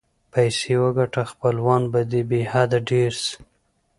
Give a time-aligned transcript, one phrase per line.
[0.33, 3.35] پیسې وګټه خپلوان به دې بی حده ډېر سي.